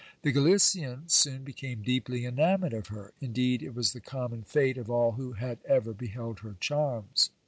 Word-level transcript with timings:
The 0.23 0.31
Galician 0.31 1.03
soon 1.07 1.43
became 1.43 1.83
deeply 1.83 2.25
enamoured 2.25 2.73
of 2.73 2.87
her: 2.87 3.13
indeed, 3.21 3.61
it 3.61 3.75
was 3.75 3.93
the 3.93 4.01
common 4.01 4.41
fate 4.41 4.79
of 4.79 4.89
all 4.89 5.11
who 5.11 5.33
had 5.33 5.59
ever 5.63 5.93
beheld 5.93 6.39
her 6.39 6.55
charms. 6.59 7.29